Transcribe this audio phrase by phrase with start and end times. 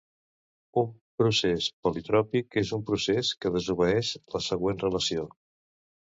[0.81, 0.87] Un
[1.21, 5.29] procés politròpic és un procés que desobeeix la següent relació.